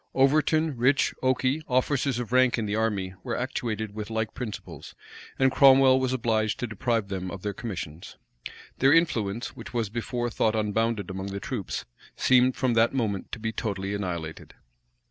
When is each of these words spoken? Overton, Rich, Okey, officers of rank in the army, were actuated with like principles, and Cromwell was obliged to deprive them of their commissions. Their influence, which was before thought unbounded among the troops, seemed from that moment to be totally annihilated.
Overton, 0.15 0.77
Rich, 0.77 1.13
Okey, 1.21 1.61
officers 1.67 2.17
of 2.17 2.31
rank 2.31 2.57
in 2.57 2.65
the 2.65 2.75
army, 2.75 3.13
were 3.21 3.37
actuated 3.37 3.93
with 3.93 4.09
like 4.09 4.33
principles, 4.33 4.95
and 5.37 5.51
Cromwell 5.51 5.99
was 5.99 6.11
obliged 6.11 6.59
to 6.59 6.65
deprive 6.65 7.07
them 7.09 7.29
of 7.29 7.43
their 7.43 7.53
commissions. 7.53 8.17
Their 8.79 8.93
influence, 8.93 9.55
which 9.55 9.75
was 9.75 9.89
before 9.91 10.31
thought 10.31 10.55
unbounded 10.55 11.11
among 11.11 11.27
the 11.27 11.39
troops, 11.39 11.85
seemed 12.15 12.55
from 12.55 12.73
that 12.73 12.95
moment 12.95 13.31
to 13.33 13.39
be 13.39 13.51
totally 13.51 13.93
annihilated. 13.93 14.55